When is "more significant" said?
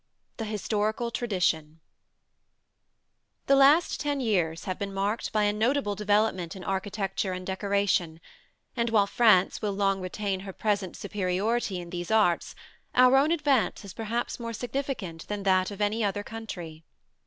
14.39-15.27